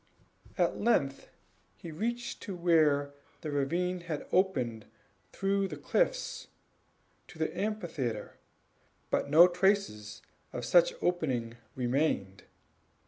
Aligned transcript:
At 0.57 0.79
length 0.79 1.29
he 1.77 1.91
reached 1.91 2.41
to 2.41 2.55
where 2.55 3.13
the 3.41 3.51
ravine 3.51 3.99
had 3.99 4.25
opened 4.31 4.87
through 5.31 5.67
the 5.67 5.77
cliffs 5.77 6.47
to 7.27 7.37
the 7.37 7.55
amphitheatre; 7.55 8.35
but 9.11 9.29
no 9.29 9.47
traces 9.47 10.23
of 10.53 10.65
such 10.65 10.95
opening 11.03 11.57
remained. 11.75 12.45